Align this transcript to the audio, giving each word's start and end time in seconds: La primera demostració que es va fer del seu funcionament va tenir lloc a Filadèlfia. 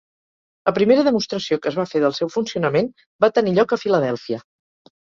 La 0.69 0.73
primera 0.77 1.03
demostració 1.07 1.59
que 1.65 1.71
es 1.73 1.77
va 1.81 1.87
fer 1.91 2.03
del 2.07 2.17
seu 2.21 2.33
funcionament 2.39 2.93
va 3.27 3.33
tenir 3.39 3.57
lloc 3.61 3.79
a 3.79 3.85
Filadèlfia. 3.87 4.47